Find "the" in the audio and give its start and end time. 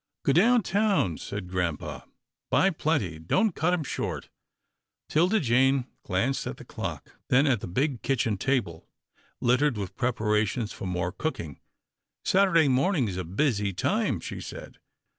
6.57-6.65, 7.59-7.67